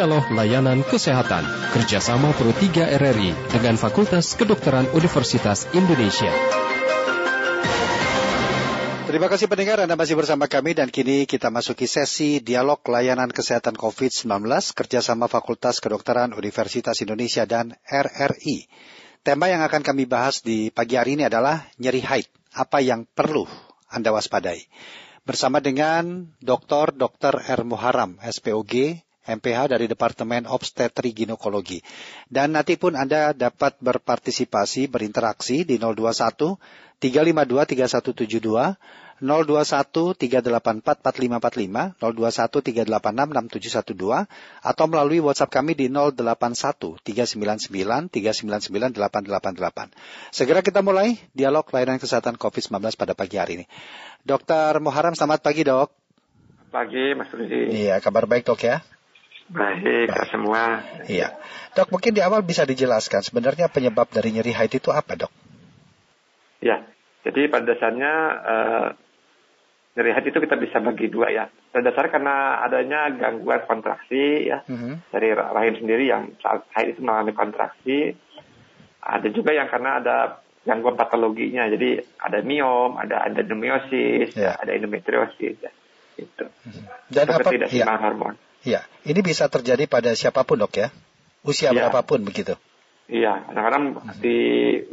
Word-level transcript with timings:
Dialog 0.00 0.32
Layanan 0.32 0.80
Kesehatan 0.80 1.44
kerjasama 1.76 2.32
Pro 2.32 2.56
3 2.56 2.96
RRI 2.96 3.36
dengan 3.52 3.76
Fakultas 3.76 4.32
Kedokteran 4.32 4.88
Universitas 4.96 5.68
Indonesia. 5.76 6.32
Terima 9.04 9.28
kasih 9.28 9.44
pendengar 9.44 9.84
Anda 9.84 10.00
masih 10.00 10.16
bersama 10.16 10.48
kami 10.48 10.72
dan 10.72 10.88
kini 10.88 11.28
kita 11.28 11.52
masuki 11.52 11.84
sesi 11.84 12.40
dialog 12.40 12.80
layanan 12.88 13.28
kesehatan 13.28 13.76
COVID-19 13.76 14.48
kerjasama 14.72 15.28
Fakultas 15.28 15.84
Kedokteran 15.84 16.32
Universitas 16.32 16.96
Indonesia 17.04 17.44
dan 17.44 17.76
RRI. 17.84 18.72
Tema 19.20 19.52
yang 19.52 19.60
akan 19.60 19.84
kami 19.84 20.08
bahas 20.08 20.40
di 20.40 20.72
pagi 20.72 20.96
hari 20.96 21.20
ini 21.20 21.28
adalah 21.28 21.68
nyeri 21.76 22.00
haid. 22.00 22.24
Apa 22.56 22.80
yang 22.80 23.04
perlu 23.04 23.44
Anda 23.92 24.16
waspadai? 24.16 24.64
Bersama 25.28 25.60
dengan 25.60 26.32
Dr. 26.40 26.96
Dr. 26.96 27.44
R. 27.44 27.60
Muharam, 27.68 28.16
SPOG, 28.24 29.04
MPH 29.26 29.76
dari 29.76 29.86
Departemen 29.90 30.48
Obstetri 30.48 31.12
Ginekologi. 31.12 31.84
Dan 32.26 32.56
nanti 32.56 32.80
pun 32.80 32.96
Anda 32.96 33.36
dapat 33.36 33.76
berpartisipasi, 33.80 34.88
berinteraksi 34.88 35.68
di 35.68 35.76
021 35.76 36.56
352 37.00 37.64
3172 37.68 38.76
021 39.20 40.16
384 40.16 41.04
4545 41.04 42.00
021 42.00 42.88
386 42.96 43.92
6712 43.92 44.24
atau 44.64 44.84
melalui 44.88 45.20
WhatsApp 45.20 45.52
kami 45.52 45.76
di 45.76 45.92
081 45.92 47.04
399 47.04 48.08
399 48.08 48.96
888. 48.96 49.92
Segera 50.32 50.64
kita 50.64 50.80
mulai 50.80 51.20
dialog 51.36 51.68
layanan 51.68 52.00
kesehatan 52.00 52.40
COVID-19 52.40 52.96
pada 52.96 53.12
pagi 53.12 53.36
hari 53.36 53.52
ini. 53.60 53.66
Dokter 54.24 54.80
Muharam, 54.80 55.12
selamat 55.12 55.44
pagi 55.44 55.68
dok. 55.68 55.92
Pagi 56.72 57.12
Mas 57.12 57.28
Rudi. 57.28 57.76
Iya, 57.76 58.00
kabar 58.00 58.24
baik 58.24 58.48
dok 58.48 58.64
ya? 58.64 58.80
Baik, 59.50 60.14
baik. 60.14 60.30
semua. 60.30 60.78
Iya. 61.10 61.34
Dok, 61.74 61.90
mungkin 61.90 62.14
di 62.14 62.22
awal 62.22 62.46
bisa 62.46 62.62
dijelaskan 62.62 63.26
sebenarnya 63.26 63.66
penyebab 63.66 64.06
dari 64.10 64.30
nyeri 64.30 64.54
haid 64.54 64.78
itu 64.78 64.94
apa 64.94 65.18
dok? 65.18 65.32
Ya, 66.62 66.86
jadi 67.26 67.50
pada 67.50 67.66
dasarnya 67.66 68.12
uh, 68.46 68.86
nyeri 69.98 70.10
haid 70.14 70.30
itu 70.30 70.38
kita 70.38 70.54
bisa 70.54 70.78
bagi 70.78 71.10
dua 71.10 71.34
ya. 71.34 71.44
Pada 71.50 71.90
dasarnya 71.90 72.14
karena 72.14 72.36
adanya 72.62 73.00
gangguan 73.10 73.62
kontraksi 73.66 74.50
ya 74.50 74.62
mm-hmm. 74.66 74.94
dari 75.10 75.28
rahim 75.34 75.74
sendiri 75.82 76.04
yang 76.06 76.30
saat 76.38 76.66
haid 76.70 76.94
itu 76.94 77.02
mengalami 77.02 77.34
kontraksi. 77.34 78.14
Ada 79.00 79.32
juga 79.34 79.50
yang 79.50 79.66
karena 79.66 79.98
ada 79.98 80.16
gangguan 80.62 80.94
patologinya. 80.94 81.66
Jadi 81.66 81.98
ada 82.22 82.38
miom, 82.46 82.94
ada 83.02 83.26
adenomiosis, 83.26 84.30
yeah. 84.38 84.54
ada 84.62 84.78
endometriosis 84.78 85.58
ya. 85.58 85.72
Itu. 86.14 86.46
Mm-hmm. 86.46 86.84
Dan 87.10 87.24
itu 87.26 87.34
apa? 87.34 87.50
Tidak 87.50 87.70
ya. 87.74 87.98
hormon. 87.98 88.49
Iya, 88.60 88.84
ini 89.08 89.20
bisa 89.24 89.48
terjadi 89.48 89.88
pada 89.88 90.12
siapa 90.12 90.44
pun 90.44 90.60
dok 90.60 90.76
ya, 90.76 90.88
usia 91.46 91.72
ya. 91.72 91.76
berapapun 91.76 92.20
begitu. 92.24 92.56
Iya, 93.10 93.48
kadang-kadang 93.50 93.84
di 94.22 94.38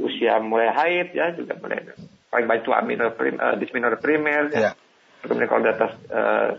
usia 0.02 0.42
mulai 0.42 0.74
haid 0.74 1.14
ya 1.14 1.36
juga 1.38 1.54
mulai 1.60 1.94
paling 2.32 2.48
banyak 2.50 2.64
itu 2.66 2.72
aminor 2.74 3.14
prim, 3.14 3.36
uh, 3.38 3.56
disminor 3.60 3.94
primer 4.02 4.50
ya. 4.52 4.60
ya 4.60 4.72
kemudian 5.24 5.50
kalau 5.50 5.62
di 5.66 5.72
atas 5.72 5.92
eh, 6.08 6.50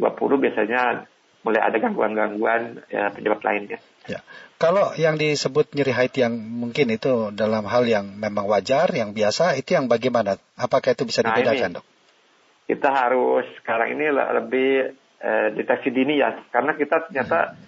uh, 0.00 0.12
20 0.18 0.44
biasanya 0.44 1.06
mulai 1.42 1.60
ada 1.62 1.76
gangguan-gangguan 1.78 2.86
ya, 2.86 3.10
penyebab 3.10 3.42
lainnya. 3.42 3.78
Ya. 4.06 4.22
Kalau 4.62 4.94
yang 4.94 5.18
disebut 5.18 5.74
nyeri 5.74 5.90
haid 5.90 6.14
yang 6.14 6.38
mungkin 6.38 6.86
itu 6.94 7.34
dalam 7.34 7.66
hal 7.66 7.82
yang 7.82 8.14
memang 8.14 8.46
wajar, 8.46 8.86
yang 8.94 9.10
biasa, 9.10 9.58
itu 9.58 9.74
yang 9.74 9.90
bagaimana? 9.90 10.38
Apakah 10.54 10.94
itu 10.94 11.02
bisa 11.02 11.26
nah, 11.26 11.34
dibedakan, 11.34 11.70
nah, 11.70 11.76
dok? 11.82 11.86
Kita 12.70 12.88
harus 12.94 13.46
sekarang 13.58 13.98
ini 13.98 14.06
lebih 14.14 15.01
eh, 15.22 15.48
deteksi 15.54 15.94
dini 15.94 16.18
ya, 16.18 16.34
karena 16.50 16.74
kita 16.74 17.08
ternyata 17.08 17.54
hmm. 17.54 17.62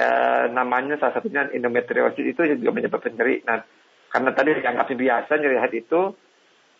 eh, 0.00 0.44
namanya 0.50 0.96
salah 0.96 1.20
satunya 1.20 1.46
endometriosis 1.52 2.24
itu 2.24 2.40
juga 2.56 2.72
menyebabkan 2.72 3.12
nyeri. 3.12 3.44
Nah, 3.44 3.60
karena 4.08 4.30
tadi 4.32 4.50
dianggap 4.56 4.88
biasa 4.88 5.32
nyeri 5.36 5.60
haid 5.60 5.74
itu, 5.76 6.00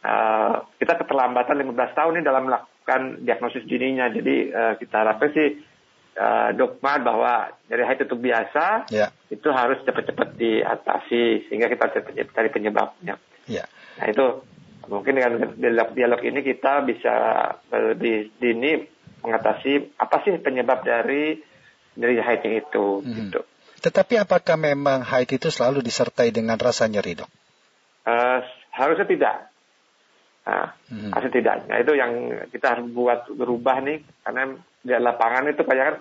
uh, 0.07 0.55
kita 0.79 0.95
keterlambatan 1.05 1.59
15 1.59 1.99
tahun 1.99 2.15
ini 2.17 2.25
dalam 2.25 2.45
melakukan 2.49 3.03
diagnosis 3.27 3.67
dininya. 3.67 4.09
Jadi 4.09 4.37
uh, 4.55 4.75
kita 4.79 4.97
harapkan 5.05 5.31
sih 5.35 5.49
uh, 6.17 6.51
dogma 6.55 7.03
bahwa 7.03 7.33
nyeri 7.69 7.85
haid 7.85 8.07
itu 8.07 8.17
biasa, 8.17 8.89
yeah. 8.95 9.11
itu 9.29 9.49
harus 9.51 9.83
cepat-cepat 9.85 10.39
diatasi 10.39 11.51
sehingga 11.51 11.69
kita 11.69 11.93
cari 12.33 12.49
penyebabnya. 12.49 13.19
Yeah. 13.51 13.67
Nah 14.01 14.07
itu 14.09 14.27
mungkin 14.87 15.19
dengan 15.19 15.53
dialog-dialog 15.59 16.21
ini 16.23 16.41
kita 16.47 16.87
bisa 16.87 17.15
lebih 17.75 18.39
dini 18.39 18.96
mengatasi 19.27 19.99
apa 19.99 20.23
sih 20.23 20.39
penyebab 20.39 20.87
dari 20.87 21.43
nyeri 21.99 22.23
haid 22.23 22.43
itu. 22.47 23.03
Hmm. 23.03 23.11
Gitu. 23.11 23.41
Tetapi 23.83 24.23
apakah 24.23 24.55
memang 24.55 25.03
haid 25.03 25.35
itu 25.35 25.51
selalu 25.51 25.83
disertai 25.83 26.31
dengan 26.31 26.57
rasa 26.57 26.87
nyeri 26.87 27.19
dok? 27.19 27.31
Uh, 28.07 28.39
harusnya 28.71 29.07
tidak. 29.11 29.37
Nah, 30.47 30.79
hmm. 30.87 31.11
tidaknya 31.35 31.75
itu 31.83 31.93
yang 31.99 32.13
kita 32.55 32.79
harus 32.79 32.87
buat 32.95 33.27
berubah 33.35 33.83
nih 33.83 33.99
karena 34.23 34.55
di 34.87 34.95
lapangan 34.95 35.51
itu 35.51 35.67
kayak 35.67 35.85
kan 35.91 35.97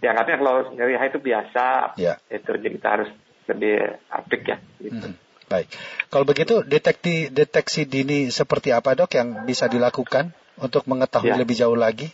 dianggapnya 0.00 0.36
kalau 0.40 0.56
nyeri 0.72 0.96
haid 0.96 1.12
itu 1.12 1.20
biasa, 1.20 1.92
ya. 2.00 2.16
itu 2.32 2.50
jadi 2.56 2.72
kita 2.80 2.88
harus 2.88 3.10
lebih 3.52 3.76
apik 4.08 4.42
ya. 4.48 4.56
Gitu. 4.80 5.06
Hmm. 5.12 5.16
Baik, 5.50 5.66
kalau 6.08 6.24
begitu 6.24 6.62
deteksi 6.64 7.28
deteksi 7.28 7.82
dini 7.84 8.30
seperti 8.32 8.70
apa 8.70 8.96
dok 8.96 9.12
yang 9.12 9.44
bisa 9.44 9.66
dilakukan 9.66 10.30
untuk 10.56 10.86
mengetahui 10.86 11.34
ya. 11.34 11.36
lebih 11.36 11.58
jauh 11.58 11.74
lagi? 11.74 12.08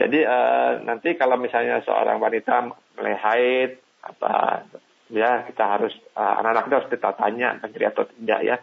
Jadi 0.00 0.24
uh, 0.24 0.80
nanti 0.80 1.12
kalau 1.20 1.36
misalnya 1.36 1.84
seorang 1.84 2.16
wanita 2.16 2.72
mulai 2.96 3.16
haid 3.20 3.70
apa 4.00 4.64
ya 5.12 5.44
kita 5.50 5.64
harus 5.66 5.92
uh, 6.16 6.40
anak-anak 6.40 6.64
itu 6.70 6.76
harus 6.80 6.90
kita 6.94 7.10
tanya 7.18 7.48
nyeri 7.60 7.86
atau 7.90 8.04
tidak 8.08 8.40
ya 8.40 8.56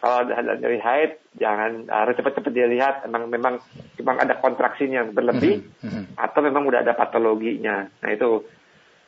kalau 0.00 0.16
ada 0.24 0.56
nyeri 0.56 0.80
haid 0.80 1.10
jangan 1.36 1.86
harus 1.92 2.16
cepat-cepat 2.16 2.50
dilihat 2.50 2.94
memang 3.06 3.28
memang 3.28 3.54
memang 4.00 4.16
ada 4.16 4.34
kontraksinya 4.40 5.04
yang 5.04 5.12
berlebih 5.12 5.60
mm-hmm. 5.60 6.16
atau 6.16 6.40
memang 6.40 6.64
udah 6.66 6.80
ada 6.80 6.96
patologinya 6.96 7.84
nah 8.00 8.10
itu 8.10 8.48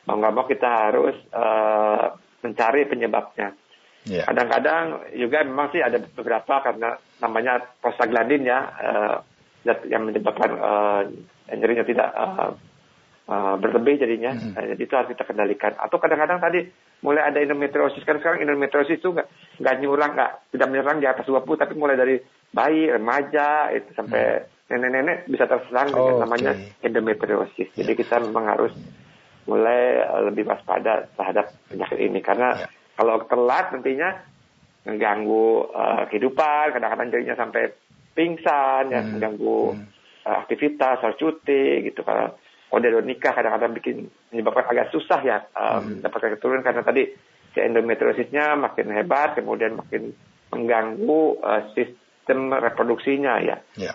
mau 0.05 0.15
nggak 0.21 0.33
mau 0.37 0.45
kita 0.45 0.69
harus 0.69 1.17
uh, 1.33 2.13
mencari 2.45 2.85
penyebabnya 2.85 3.57
yeah. 4.05 4.29
kadang-kadang 4.29 5.01
juga 5.17 5.41
memang 5.43 5.73
sih 5.73 5.81
ada 5.81 5.97
beberapa 5.97 6.61
karena 6.61 6.95
namanya 7.19 7.65
prostaglandin 7.81 8.45
ya 8.45 8.59
uh, 8.69 9.17
yang 9.89 10.05
menyebabkan 10.05 10.51
uh, 10.59 11.01
nyerinya 11.51 11.83
tidak 11.83 12.09
uh, 12.15 12.53
uh, 13.27 13.55
berlebih 13.59 13.99
jadinya. 13.99 14.35
Mm-hmm. 14.35 14.53
Nah, 14.55 14.63
jadi 14.75 14.81
itu 14.83 14.93
harus 14.95 15.09
kita 15.11 15.23
kendalikan. 15.27 15.73
Atau 15.79 15.99
kadang-kadang 15.99 16.39
tadi 16.39 16.67
mulai 17.03 17.27
ada 17.27 17.39
endometriosis 17.43 18.03
kan 18.07 18.19
sekarang 18.23 18.47
endometriosis 18.47 19.03
itu 19.03 19.11
nggak 19.11 19.27
nggak 19.59 19.75
nyurang 19.83 20.11
nggak 20.15 20.31
tidak 20.55 20.67
menyerang 20.71 20.97
di 21.03 21.07
atas 21.07 21.27
20 21.27 21.43
tapi 21.59 21.73
mulai 21.75 21.99
dari 21.99 22.15
bayi 22.55 22.87
remaja 22.87 23.75
itu 23.75 23.91
sampai 23.91 24.39
mm. 24.39 24.71
nenek-nenek 24.71 25.17
bisa 25.27 25.43
terserang 25.43 25.91
oh, 25.91 25.99
dengan 25.99 26.15
namanya 26.23 26.51
okay. 26.55 26.87
endometriosis. 26.87 27.69
Yeah. 27.75 27.83
Jadi 27.83 27.91
kita 27.99 28.23
memang 28.23 28.45
harus 28.47 28.73
mulai 29.43 29.99
lebih 30.31 30.47
waspada 30.47 31.11
terhadap 31.19 31.51
penyakit 31.67 31.99
ini 31.99 32.23
karena 32.23 32.55
yeah. 32.55 32.71
kalau 32.95 33.19
telat 33.27 33.75
nantinya 33.75 34.31
mengganggu 34.83 35.47
uh, 35.71 36.03
kehidupan, 36.11 36.75
kadang-kadang 36.75 37.07
jadinya 37.11 37.35
sampai 37.39 37.71
pingsan, 38.13 38.91
ya, 38.91 38.99
hmm. 38.99 39.09
mengganggu 39.15 39.59
hmm. 39.79 39.85
Uh, 40.23 40.39
aktivitas, 40.39 41.03
harus 41.03 41.19
cuti 41.19 41.83
gitu. 41.83 41.99
Kalau 42.07 42.39
udah 42.73 43.05
nikah 43.05 43.37
kadang-kadang 43.37 43.77
bikin 43.77 43.95
menyebabkan 44.33 44.65
agak 44.65 44.89
susah 44.89 45.21
ya 45.21 45.45
um, 45.53 45.83
hmm. 45.83 46.01
dapatkan 46.01 46.39
keturunan 46.39 46.65
karena 46.65 46.81
tadi 46.81 47.05
si 47.53 47.59
endometriosisnya 47.61 48.57
makin 48.57 48.89
hebat 48.89 49.37
kemudian 49.37 49.77
makin 49.77 50.17
mengganggu 50.49 51.21
uh, 51.37 51.61
sistem 51.77 52.49
reproduksinya 52.49 53.37
ya. 53.45 53.61
ya. 53.77 53.93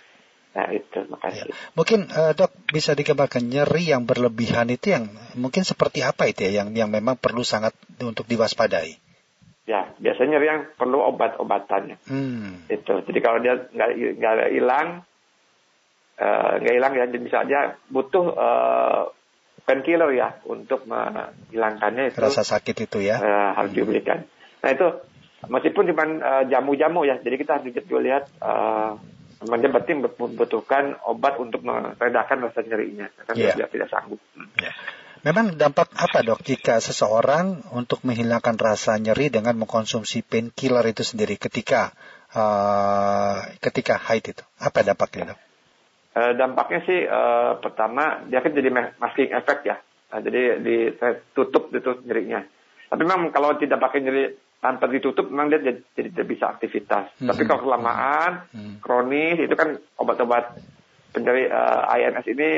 Nah 0.54 0.70
itu 0.70 0.98
makasih. 1.10 1.50
Ya. 1.50 1.54
Mungkin 1.74 2.06
uh, 2.06 2.38
dok 2.38 2.54
bisa 2.70 2.94
dikembangkan 2.94 3.42
nyeri 3.50 3.90
yang 3.90 4.06
berlebihan 4.06 4.70
itu 4.70 4.94
yang 4.94 5.10
mungkin 5.34 5.66
seperti 5.66 6.06
apa 6.06 6.30
itu 6.30 6.46
ya 6.46 6.62
yang 6.62 6.70
yang 6.70 6.90
memang 6.94 7.18
perlu 7.18 7.42
sangat 7.42 7.74
untuk 7.98 8.30
diwaspadai. 8.30 8.94
Ya 9.66 9.90
biasanya 9.98 10.38
nyeri 10.38 10.46
yang 10.46 10.62
perlu 10.78 11.02
obat-obatannya. 11.02 11.98
Hmm. 12.06 12.62
Itu 12.70 13.02
jadi 13.10 13.18
kalau 13.18 13.42
dia 13.42 13.58
nggak 13.74 13.90
nggak 14.22 14.50
hilang 14.54 14.88
Eh, 14.98 15.07
nggak 16.18 16.74
uh, 16.74 16.76
hilang 16.76 16.92
ya 16.98 17.04
bisa 17.14 17.46
dia 17.46 17.78
butuh 17.86 18.26
uh, 18.34 19.02
painkiller 19.62 20.10
ya 20.16 20.40
untuk 20.48 20.88
menghilangkannya 20.88 22.10
itu 22.10 22.18
rasa 22.18 22.42
sakit 22.42 22.88
itu 22.90 22.98
ya 23.04 23.22
uh, 23.22 23.50
harus 23.54 23.70
diberikan. 23.76 24.26
Nah 24.64 24.70
itu 24.74 24.86
meskipun 25.46 25.94
cuma 25.94 26.04
uh, 26.18 26.44
jamu-jamu 26.50 27.06
ya, 27.06 27.22
jadi 27.22 27.36
kita 27.38 27.50
harus 27.60 27.70
juga 27.70 27.98
lihat 28.02 28.24
uh, 28.42 28.98
berarti 29.46 29.94
membutuhkan 29.94 30.98
obat 31.06 31.38
untuk 31.38 31.62
meredakan 31.62 32.50
rasa 32.50 32.66
nyerinya 32.66 33.06
karena 33.30 33.38
yeah. 33.38 33.54
dia 33.54 33.66
tidak 33.70 33.88
sanggup. 33.92 34.18
Yeah. 34.58 34.74
Memang 35.22 35.58
dampak 35.58 35.94
apa 35.98 36.22
dok 36.22 36.42
jika 36.46 36.78
seseorang 36.78 37.62
untuk 37.74 38.02
menghilangkan 38.06 38.54
rasa 38.54 38.98
nyeri 38.98 39.30
dengan 39.30 39.58
mengkonsumsi 39.58 40.22
painkiller 40.22 40.82
itu 40.90 41.02
sendiri 41.02 41.38
ketika 41.38 41.90
uh, 42.34 43.46
ketika 43.58 43.98
haid 43.98 44.30
itu? 44.30 44.44
Apa 44.62 44.86
dampaknya 44.86 45.34
dok? 45.34 45.47
Uh, 46.18 46.34
dampaknya 46.34 46.80
sih 46.82 47.06
uh, 47.06 47.62
pertama 47.62 48.26
dia 48.26 48.42
kan 48.42 48.50
jadi 48.50 48.74
masking 48.74 49.30
efek 49.30 49.62
ya. 49.62 49.78
Nah, 50.08 50.18
jadi 50.18 50.58
ditutup 50.58 51.70
itu 51.70 52.02
nyerinya. 52.02 52.42
Tapi 52.88 53.02
memang 53.06 53.30
kalau 53.30 53.54
tidak 53.54 53.78
pakai 53.78 54.02
nyeri 54.02 54.34
tanpa 54.58 54.90
ditutup 54.90 55.30
memang 55.30 55.52
dia 55.54 55.62
jadi, 55.62 55.80
jadi 55.94 56.08
tidak 56.10 56.26
bisa 56.26 56.44
aktivitas. 56.50 57.06
Hmm. 57.22 57.28
Tapi 57.30 57.42
kalau 57.46 57.70
kelamaan, 57.70 58.50
hmm. 58.50 58.82
kronis 58.82 59.38
itu 59.38 59.54
kan 59.54 59.78
obat-obat 60.00 60.58
penyeri 61.14 61.46
uh, 61.46 61.86
eh, 61.94 62.10
INS 62.10 62.26
ini 62.26 62.48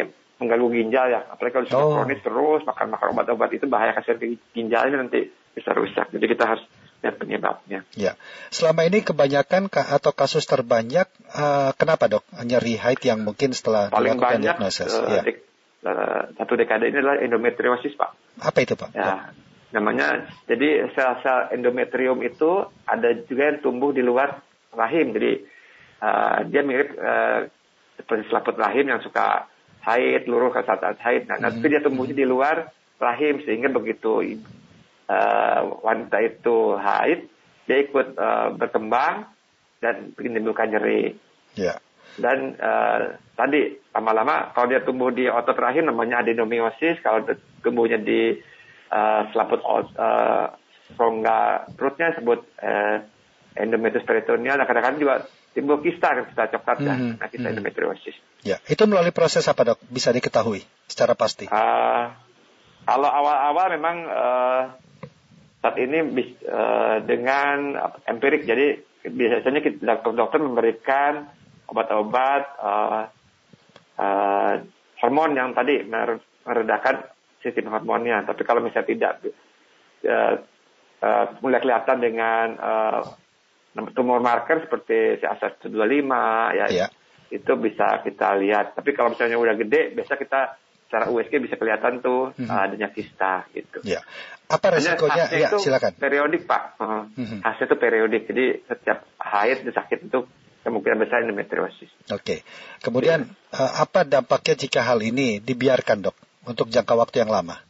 mengganggu 0.41 0.69
ginjal 0.73 1.07
ya. 1.13 1.21
Apalagi 1.29 1.53
kalau 1.53 1.67
sudah 1.69 1.83
oh. 1.85 1.93
kronis 2.01 2.23
terus 2.25 2.63
makan-makan 2.65 3.13
obat-obat 3.13 3.51
itu 3.53 3.67
bahaya 3.69 3.93
kasih 3.93 4.17
ginjalnya 4.57 5.05
nanti 5.05 5.29
bisa 5.53 5.77
rusak. 5.77 6.09
Jadi 6.09 6.25
kita 6.25 6.49
harus 6.49 6.65
lihat 7.01 7.17
penyebabnya. 7.17 7.81
Ya, 7.97 8.17
selama 8.53 8.85
ini 8.85 9.01
kebanyakan 9.01 9.73
atau 9.73 10.13
kasus 10.13 10.45
terbanyak 10.45 11.09
uh, 11.33 11.73
kenapa 11.77 12.13
dok 12.13 12.25
nyeri 12.45 12.77
haid 12.77 13.01
yang 13.01 13.25
mungkin 13.25 13.57
setelah 13.57 13.89
paling 13.89 14.21
banyak 14.21 14.57
diagnosis? 14.57 14.93
Uh, 14.93 15.09
ya. 15.09 15.23
dek, 15.25 15.39
uh, 15.85 16.23
satu 16.37 16.53
dekade 16.61 16.93
ini 16.93 17.01
adalah 17.01 17.19
endometriosis 17.25 17.97
pak. 17.97 18.13
Apa 18.41 18.59
itu 18.61 18.77
pak? 18.77 18.93
Ya, 18.93 19.05
ya 19.05 19.15
namanya 19.71 20.27
jadi 20.51 20.91
sel-sel 20.95 21.55
endometrium 21.55 22.19
itu 22.27 22.67
ada 22.87 23.15
juga 23.27 23.55
yang 23.55 23.59
tumbuh 23.63 23.95
di 23.95 24.03
luar 24.03 24.43
rahim 24.75 25.15
jadi 25.15 25.47
uh, 26.03 26.39
dia 26.51 26.63
mirip 26.67 26.99
uh, 26.99 27.47
seperti 27.95 28.23
selaput 28.31 28.59
rahim 28.59 28.91
yang 28.91 28.99
suka 28.99 29.47
haid 29.87 30.27
luruh 30.27 30.51
ke 30.51 30.67
saat 30.67 30.99
haid 30.99 31.31
nah 31.31 31.39
hmm. 31.39 31.63
tapi 31.63 31.67
dia 31.71 31.81
tumbuhnya 31.83 32.19
di 32.19 32.27
luar 32.27 32.75
rahim 32.99 33.39
sehingga 33.47 33.71
begitu 33.71 34.43
uh, 35.11 35.59
wanita 35.83 36.23
itu 36.23 36.79
haid 36.79 37.27
dia 37.67 37.79
ikut 37.83 38.15
uh, 38.15 38.55
berkembang 38.55 39.27
dan 39.83 40.15
menimbulkan 40.15 40.71
nyeri 40.71 41.19
yeah. 41.59 41.83
dan 42.23 42.55
uh, 42.63 43.19
tadi 43.35 43.83
lama-lama 43.91 44.55
kalau 44.55 44.71
dia 44.71 44.87
tumbuh 44.87 45.11
di 45.11 45.27
otot 45.27 45.59
rahim 45.59 45.91
namanya 45.91 46.23
adenomiosis 46.23 47.03
kalau 47.03 47.27
tumbuhnya 47.67 47.99
di 47.99 48.39
uh, 48.95 49.23
selaput 49.35 49.61
uh, 49.67 50.55
rongga 50.95 51.71
perutnya 51.75 52.15
sebut 52.15 52.43
uh, 52.63 53.03
endometrius 53.59 54.07
peritoneal 54.07 54.59
dan 54.59 54.67
kadang-kadang 54.67 55.01
juga 55.03 55.15
timbul 55.55 55.83
kista 55.83 56.15
kista 56.27 56.51
coklat 56.55 56.79
mm 56.79 56.87
-hmm. 56.87 57.13
nah 57.19 57.27
kista 57.27 57.43
mm 57.43 57.47
-hmm. 57.47 57.51
endometriosis. 57.59 58.17
Ya, 58.47 58.57
itu 58.71 58.83
melalui 58.87 59.13
proses 59.13 59.45
apa 59.51 59.75
dok? 59.75 59.79
Bisa 59.91 60.15
diketahui 60.15 60.65
secara 60.87 61.19
pasti? 61.19 61.51
Uh, 61.51 62.05
kalau 62.87 63.11
awal-awal 63.11 63.67
memang 63.77 63.97
uh, 64.09 64.63
saat 65.61 65.77
ini 65.77 66.01
uh, 66.49 67.05
dengan 67.05 67.77
empirik, 68.09 68.49
jadi 68.49 68.81
biasanya 69.05 69.61
kita, 69.61 69.85
dokter-dokter 69.85 70.41
memberikan 70.41 71.29
obat-obat 71.69 72.43
uh, 72.61 73.03
uh, 74.01 74.53
hormon 75.05 75.37
yang 75.37 75.53
tadi 75.53 75.85
meredakan 76.45 77.05
sistem 77.45 77.73
hormonnya. 77.73 78.25
Tapi 78.25 78.41
kalau 78.45 78.65
misalnya 78.65 78.89
tidak 78.89 79.13
uh, 80.09 80.35
uh, 81.05 81.25
mulai 81.45 81.61
kelihatan 81.61 81.99
dengan 82.01 82.47
uh, 82.57 83.01
tumor 83.93 84.21
marker 84.25 84.65
seperti 84.65 85.21
CA125 85.23 86.13
ya 86.57 86.67
yeah. 86.73 86.89
itu 87.29 87.53
bisa 87.61 88.01
kita 88.01 88.37
lihat. 88.41 88.77
Tapi 88.77 88.97
kalau 88.97 89.13
misalnya 89.13 89.37
udah 89.37 89.55
gede, 89.61 89.93
biasa 89.93 90.17
kita 90.17 90.41
secara 90.91 91.07
USG 91.07 91.39
bisa 91.39 91.55
kelihatan 91.55 92.03
tuh 92.03 92.35
hmm. 92.35 92.51
uh, 92.51 92.67
adanya 92.67 92.91
kista 92.91 93.47
gitu. 93.55 93.87
Ya. 93.87 94.03
Apa 94.51 94.75
resikonya? 94.75 95.31
Ya, 95.31 95.47
itu 95.47 95.63
silakan. 95.63 95.95
Periodik 95.95 96.51
pak. 96.51 96.75
Uh, 96.83 97.07
hmm. 97.15 97.47
Hasil 97.47 97.71
itu 97.71 97.77
periodik. 97.79 98.27
Jadi 98.27 98.67
setiap 98.67 99.07
haid 99.23 99.63
sakit 99.63 100.11
itu 100.11 100.27
kemungkinan 100.67 100.99
besar 100.99 101.23
endometriosis. 101.23 101.89
Oke. 102.11 102.21
Okay. 102.21 102.39
Kemudian 102.83 103.31
ya. 103.31 103.55
uh, 103.55 103.87
apa 103.87 104.03
dampaknya 104.03 104.59
jika 104.67 104.83
hal 104.83 104.99
ini 104.99 105.39
dibiarkan 105.39 106.03
dok? 106.03 106.19
untuk 106.47 106.73
jangka 106.73 106.95
waktu 106.97 107.23
yang 107.27 107.33
lama? 107.33 107.61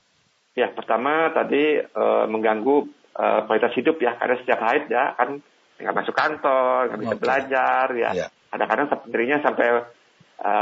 Ya, 0.54 0.70
pertama 0.70 1.30
tadi 1.30 1.78
e, 1.82 2.04
mengganggu 2.26 2.76
e, 3.14 3.24
kualitas 3.46 3.72
hidup 3.74 3.98
ya, 4.02 4.18
karena 4.18 4.36
setiap 4.42 4.60
haid 4.62 4.84
ya 4.90 5.14
kan 5.14 5.40
nggak 5.80 5.96
masuk 5.96 6.14
kantor, 6.14 6.92
nggak 6.92 7.00
bisa 7.00 7.16
okay. 7.16 7.22
belajar 7.22 7.86
ya. 7.96 8.10
Yeah. 8.12 8.30
Kadang-kadang 8.50 8.86
dirinya 9.08 9.38
sampai 9.40 9.66
e, 10.40 10.52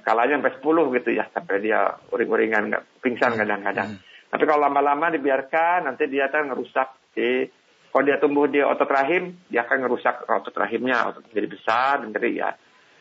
skalanya 0.00 0.38
sampai 0.38 0.54
10 0.60 0.96
gitu 1.00 1.10
ya, 1.16 1.24
sampai 1.32 1.56
dia 1.64 1.96
uring-uringan, 2.12 2.76
pingsan 3.00 3.34
hmm. 3.34 3.40
kadang-kadang. 3.40 3.88
Hmm. 3.96 4.00
Tapi 4.30 4.44
kalau 4.44 4.60
lama-lama 4.68 5.10
dibiarkan, 5.14 5.88
nanti 5.88 6.06
dia 6.06 6.28
akan 6.28 6.52
ngerusak 6.52 6.88
di 7.16 7.48
kalau 7.94 8.10
dia 8.10 8.18
tumbuh 8.18 8.50
di 8.50 8.58
otot 8.58 8.90
rahim, 8.90 9.38
dia 9.46 9.62
akan 9.62 9.86
ngerusak 9.86 10.26
otot 10.26 10.50
rahimnya, 10.58 11.14
otot 11.14 11.22
jadi 11.30 11.46
besar 11.46 12.02
dan 12.02 12.10
jadi 12.10 12.30
ya. 12.34 12.50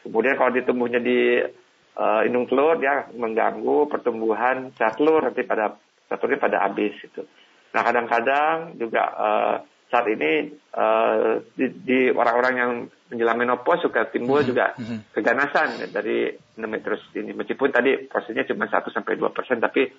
Kemudian 0.05 0.37
kalau 0.37 0.53
dia 0.53 0.61
tumbuhnya 0.69 1.01
di 1.01 1.41
uh, 1.97 2.21
indung 2.21 2.45
telur 2.45 2.77
dia 2.77 3.09
mengganggu 3.09 3.89
pertumbuhan 3.89 4.69
sel 4.77 4.93
telur 4.93 5.25
nanti 5.25 5.41
pada 5.49 5.73
telurnya 6.13 6.37
pada 6.37 6.57
habis 6.69 6.93
itu. 7.01 7.25
Nah 7.73 7.81
kadang-kadang 7.81 8.77
juga 8.77 9.03
uh, 9.17 9.55
saat 9.93 10.09
ini 10.09 10.57
uh, 10.73 11.45
di, 11.53 11.69
di 11.85 11.99
orang-orang 12.09 12.53
yang 12.57 12.71
menjelang 13.13 13.37
menopause 13.37 13.85
suka 13.85 14.09
timbul 14.09 14.41
mm 14.41 14.41
-hmm. 14.41 14.49
juga 14.49 14.65
mm 14.73 14.83
-hmm. 14.89 14.99
keganasan 15.13 15.69
dari 15.93 16.33
endometriosis 16.57 17.13
ini. 17.13 17.37
Meskipun 17.37 17.69
tadi 17.69 18.09
prosesnya 18.09 18.49
cuma 18.49 18.65
1 18.65 18.89
sampai 18.89 19.13
dua 19.13 19.29
persen, 19.29 19.61
tapi 19.61 19.93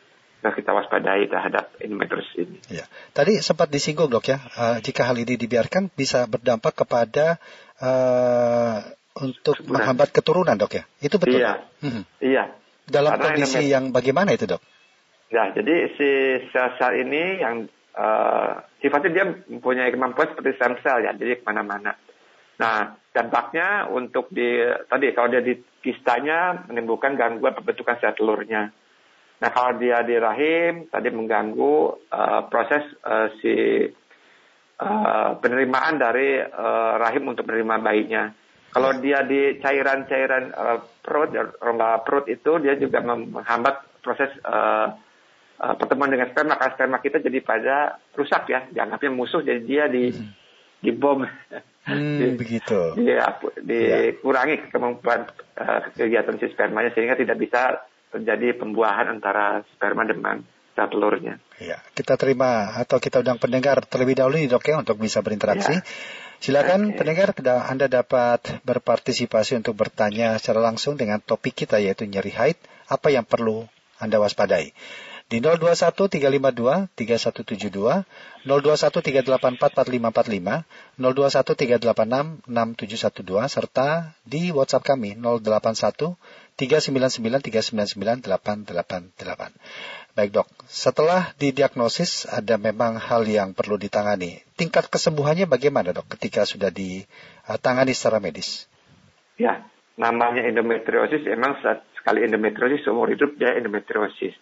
kita 0.44 0.76
waspadai 0.76 1.30
terhadap 1.30 1.72
endometriosis 1.80 2.36
ini. 2.36 2.58
Ya. 2.68 2.84
Tadi 3.16 3.40
sempat 3.40 3.70
disinggung 3.70 4.10
dok 4.10 4.28
ya, 4.28 4.42
uh, 4.58 4.76
jika 4.82 5.08
hal 5.08 5.16
ini 5.16 5.40
dibiarkan 5.40 5.88
bisa 5.94 6.28
berdampak 6.28 6.84
kepada 6.84 7.40
uh, 7.80 8.84
untuk 9.24 9.56
Sebulan. 9.56 9.72
menghambat 9.72 10.10
keturunan 10.10 10.58
dok 10.58 10.74
ya? 10.76 10.84
Itu 11.00 11.16
betul? 11.16 11.40
Iya. 11.40 11.64
Hmm. 11.80 12.02
Iya. 12.20 12.44
Dalam 12.84 13.16
Karena 13.16 13.24
kondisi 13.32 13.62
yang 13.72 13.94
bagaimana 13.94 14.36
itu 14.36 14.44
dok? 14.44 14.60
Ya, 15.32 15.48
jadi 15.56 15.96
si 15.96 16.08
sel-sel 16.52 17.08
ini 17.08 17.40
yang 17.40 17.64
uh, 17.94 18.62
sifatnya 18.82 19.10
dia 19.10 19.24
mempunyai 19.26 19.90
kemampuan 19.94 20.30
seperti 20.30 20.58
stem 20.58 20.74
cell 20.82 21.02
ya, 21.02 21.14
jadi 21.14 21.40
ke 21.40 21.44
mana-mana. 21.46 21.94
Nah, 22.54 22.94
dampaknya 23.10 23.90
untuk 23.90 24.30
di 24.30 24.62
tadi 24.86 25.10
kalau 25.10 25.28
dia 25.30 25.42
di 25.42 25.58
kistanya 25.82 26.66
menimbulkan 26.70 27.18
gangguan 27.18 27.54
pembentukan 27.58 27.98
sel 27.98 28.14
telurnya. 28.14 28.70
Nah, 29.42 29.50
kalau 29.50 29.74
dia 29.78 30.06
di 30.06 30.14
rahim 30.14 30.86
tadi 30.86 31.10
mengganggu 31.10 31.74
uh, 32.14 32.40
proses 32.46 32.86
uh, 33.02 33.28
si 33.42 33.54
uh, 34.78 35.30
penerimaan 35.42 35.98
dari 35.98 36.38
uh, 36.38 36.94
rahim 37.02 37.34
untuk 37.34 37.46
menerima 37.50 37.76
bayinya. 37.82 38.24
Kalau 38.74 38.90
dia 38.98 39.22
di 39.22 39.58
cairan-cairan 39.62 40.50
uh, 40.50 40.78
perut, 41.02 41.30
rongga 41.62 42.02
perut 42.02 42.26
itu 42.30 42.58
dia 42.58 42.74
juga 42.78 43.02
menghambat 43.02 44.02
proses 44.02 44.30
uh, 44.46 44.94
uh, 45.60 45.74
pertemuan 45.78 46.10
dengan 46.10 46.30
sperma. 46.30 46.58
Karena 46.58 46.74
sperma 46.74 46.98
kita 47.02 47.18
jadi 47.22 47.38
pada 47.44 47.76
rusak 48.14 48.42
ya, 48.50 48.60
dianggapnya 48.70 49.10
musuh 49.12 49.40
jadi 49.42 49.60
dia 49.62 49.84
di 49.90 50.10
hmm. 50.10 50.30
dibom. 50.82 51.26
Hmm, 51.84 52.16
di, 52.20 52.26
begitu. 52.38 52.96
Di, 52.96 53.14
dikurangi 53.62 54.56
ya. 54.58 54.64
kemampuan 54.70 55.28
uh, 55.58 55.80
kegiatan 55.94 56.36
si 56.40 56.46
spermanya 56.50 56.90
sehingga 56.94 57.18
tidak 57.18 57.36
bisa 57.38 57.84
terjadi 58.14 58.54
pembuahan 58.54 59.10
antara 59.10 59.66
sperma 59.74 60.06
dengan 60.06 60.46
sel 60.74 60.90
telurnya. 60.90 61.38
Ya, 61.62 61.78
kita 61.94 62.18
terima 62.18 62.74
atau 62.74 62.98
kita 62.98 63.22
undang 63.22 63.38
pendengar 63.38 63.86
terlebih 63.86 64.18
dahulu 64.18 64.38
nih 64.42 64.50
dok 64.50 64.66
ya 64.66 64.78
untuk 64.82 64.98
bisa 64.98 65.22
berinteraksi. 65.22 65.78
Ya. 65.78 65.86
Silakan 66.42 66.92
okay. 66.92 66.96
pendengar, 66.98 67.28
Anda 67.70 67.86
dapat 67.88 68.60
berpartisipasi 68.66 69.56
untuk 69.64 69.78
bertanya 69.78 70.36
secara 70.36 70.60
langsung 70.60 70.98
dengan 70.98 71.22
topik 71.22 71.54
kita 71.54 71.80
yaitu 71.80 72.04
nyeri 72.04 72.34
haid, 72.34 72.58
apa 72.90 73.08
yang 73.08 73.24
perlu 73.24 73.64
Anda 74.02 74.20
waspadai. 74.20 74.74
Di 75.24 75.40
021 75.40 75.96
352 75.96 76.92
3172, 76.92 78.04
021 78.44 79.00
384 79.00 79.56
4545, 79.56 80.68
021 81.00 81.80
386 81.80 82.44
6712, 82.44 83.48
serta 83.48 84.12
di 84.28 84.52
WhatsApp 84.52 84.84
kami 84.84 85.16
081 85.16 86.20
399 86.60 87.40
399 87.40 88.20
888. 88.20 90.14
Baik 90.14 90.30
dok, 90.30 90.48
setelah 90.70 91.34
didiagnosis 91.40 92.30
ada 92.30 92.54
memang 92.54 93.00
hal 93.00 93.26
yang 93.26 93.56
perlu 93.56 93.74
ditangani. 93.80 94.44
Tingkat 94.54 94.86
kesembuhannya 94.86 95.50
bagaimana 95.50 95.90
dok 95.90 96.06
ketika 96.14 96.46
sudah 96.46 96.68
ditangani 96.70 97.96
secara 97.96 98.20
medis? 98.22 98.70
Ya, 99.40 99.66
namanya 99.98 100.46
endometriosis 100.46 101.26
emang 101.26 101.58
sekali 101.98 102.22
endometriosis 102.22 102.86
seumur 102.86 103.10
hidup 103.10 103.34
dia 103.40 103.58
endometriosis. 103.58 104.38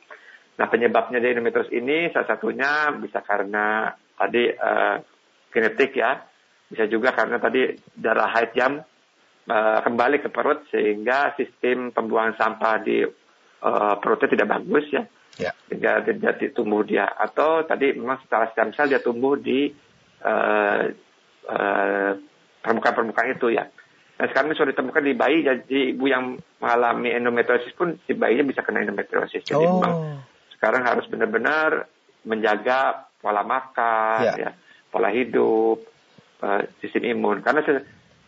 Nah 0.59 0.67
penyebabnya 0.69 1.19
dari 1.19 1.33
endometriosis 1.33 1.73
ini 1.73 2.13
salah 2.13 2.29
satunya 2.29 2.93
bisa 3.01 3.25
karena 3.25 3.93
tadi 4.17 4.53
uh, 4.53 4.97
genetik 5.49 5.97
ya, 5.97 6.21
bisa 6.69 6.85
juga 6.89 7.13
karena 7.17 7.41
tadi 7.41 7.73
darah 7.97 8.29
haid 8.33 8.53
yang 8.57 8.81
uh, 9.49 9.79
kembali 9.81 10.21
ke 10.21 10.29
perut 10.29 10.69
sehingga 10.69 11.33
sistem 11.37 11.93
pembuangan 11.93 12.37
sampah 12.37 12.77
di 12.85 13.05
uh, 13.05 13.95
perutnya 14.01 14.29
tidak 14.33 14.49
bagus 14.61 14.87
ya 14.93 15.05
ya. 15.41 15.53
sehingga 15.69 16.05
tidak 16.05 16.53
tumbuh 16.53 16.85
dia 16.85 17.09
atau 17.09 17.65
tadi 17.65 17.97
memang 17.97 18.21
setelah 18.25 18.53
stem 18.53 18.71
cell 18.77 18.91
dia 18.91 19.01
tumbuh 19.01 19.37
di 19.41 19.73
uh, 20.25 20.83
uh, 21.49 22.13
permukaan-permukaan 22.63 23.37
itu 23.37 23.57
ya. 23.57 23.67
Nah 24.21 24.27
sekarang 24.31 24.55
ini 24.55 24.57
sudah 24.59 24.71
ditemukan 24.71 25.03
di 25.03 25.15
bayi, 25.19 25.43
jadi 25.43 25.79
ibu 25.99 26.07
yang 26.07 26.39
mengalami 26.63 27.11
endometriosis 27.11 27.75
pun 27.75 27.99
si 28.07 28.15
bayinya 28.15 28.47
bisa 28.47 28.63
kena 28.63 28.87
endometriosis. 28.87 29.43
Jadi 29.43 29.67
oh. 29.67 29.83
memang 29.83 29.95
sekarang 30.63 30.87
harus 30.87 31.11
benar-benar 31.11 31.91
menjaga 32.23 33.11
pola 33.19 33.43
makan, 33.43 34.23
ya, 34.23 34.35
ya 34.39 34.51
pola 34.95 35.11
hidup, 35.11 35.83
uh, 36.39 36.63
sistem 36.79 37.19
imun. 37.19 37.43
Karena 37.43 37.67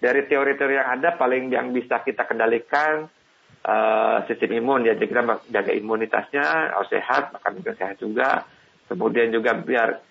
dari 0.02 0.26
teori-teori 0.26 0.74
yang 0.74 0.98
ada 0.98 1.14
paling 1.14 1.46
yang 1.54 1.70
bisa 1.70 2.02
kita 2.02 2.26
kendalikan 2.26 3.06
uh, 3.62 4.18
sistem 4.26 4.58
imun 4.58 4.82
ya. 4.82 4.98
Jadi 4.98 5.14
kita 5.14 5.22
jaga 5.46 5.72
imunitasnya 5.78 6.74
harus 6.74 6.90
sehat, 6.90 7.38
makan 7.38 7.62
juga 7.62 7.72
sehat 7.78 7.96
juga. 8.02 8.42
Kemudian 8.90 9.30
juga 9.30 9.54
biar 9.54 10.02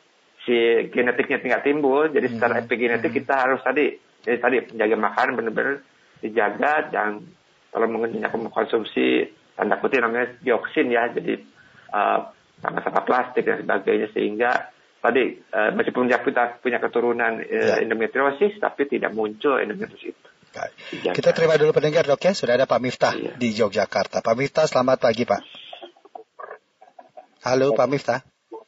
si 0.48 0.88
genetiknya 0.96 1.44
tidak 1.44 1.68
timbul. 1.68 2.08
Jadi 2.08 2.32
hmm. 2.32 2.36
secara 2.40 2.64
epigenetik 2.64 3.12
hmm. 3.12 3.20
kita 3.20 3.36
harus 3.36 3.60
tadi 3.60 4.00
jadi 4.24 4.40
tadi 4.40 4.56
menjaga 4.72 4.96
makanan 4.96 5.34
benar-benar 5.36 5.76
dijaga 6.24 6.88
dan 6.88 7.28
kalau 7.76 7.92
mengkonsumsi 7.92 9.28
tanda 9.60 9.76
kutip 9.84 10.00
namanya 10.00 10.32
dioksin 10.40 10.88
ya. 10.88 11.12
Jadi 11.12 11.53
uh, 11.94 12.20
sampah 12.64 13.04
plastik 13.06 13.46
dan 13.46 13.62
sebagainya 13.62 14.10
sehingga 14.12 14.74
tadi 15.04 15.38
uh, 15.54 15.72
meskipun 15.78 16.10
dia 16.10 16.20
punya, 16.20 16.58
punya 16.58 16.80
keturunan 16.82 17.40
uh, 17.40 17.78
ya. 17.78 17.86
endometriosis 17.86 18.58
tapi 18.58 18.90
tidak 18.90 19.14
muncul 19.14 19.62
endometriosis 19.62 20.18
itu. 20.18 20.30
Kita 21.02 21.34
terima 21.34 21.58
dulu 21.58 21.74
pendengar 21.74 22.06
dok 22.06 22.22
ya, 22.22 22.34
sudah 22.38 22.54
ada 22.54 22.70
Pak 22.70 22.78
Miftah 22.78 23.18
iya. 23.18 23.34
di 23.34 23.58
Yogyakarta. 23.58 24.22
Pak 24.22 24.36
Miftah, 24.38 24.70
selamat 24.70 25.02
pagi 25.02 25.26
Pak. 25.26 25.42
Halo 27.42 27.74
Pak 27.74 27.88
Miftah. 27.90 28.22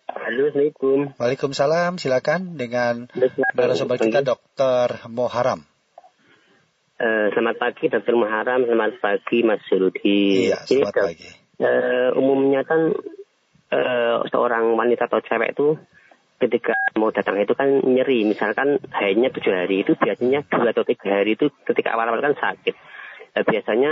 Halo, 0.10 0.50
Assalamualaikum. 0.50 1.14
Waalaikumsalam, 1.22 2.02
silakan 2.02 2.58
dengan 2.58 3.06
narasumber 3.54 4.02
kita 4.02 4.26
Dokter 4.26 5.06
Moharam. 5.14 5.62
Uh, 6.98 7.30
selamat 7.38 7.62
pagi 7.62 7.86
Dokter 7.94 8.18
Muharam, 8.18 8.66
selamat 8.66 8.98
pagi 8.98 9.46
Mas 9.46 9.62
Surudi. 9.70 10.50
Iya, 10.50 10.66
selamat 10.66 10.94
Jadi, 10.98 11.06
pagi. 11.06 11.45
Uh, 11.56 12.12
umumnya 12.20 12.68
kan 12.68 12.92
uh, 13.72 14.18
seorang 14.28 14.76
wanita 14.76 15.08
atau 15.08 15.24
cewek 15.24 15.56
itu 15.56 15.80
ketika 16.36 16.76
mau 17.00 17.12
datang 17.16 17.40
itu 17.40 17.56
kan 17.56 17.80
nyeri. 17.84 18.28
Misalkan 18.28 18.80
hanya 18.92 19.32
tujuh 19.32 19.54
hari 19.56 19.88
itu 19.88 19.96
biasanya 19.96 20.44
dua 20.48 20.76
atau 20.76 20.84
tiga 20.84 21.24
hari 21.24 21.40
itu 21.40 21.48
ketika 21.64 21.96
awal-awal 21.96 22.20
kan 22.20 22.36
sakit. 22.36 22.76
Nah, 23.36 23.44
biasanya 23.48 23.92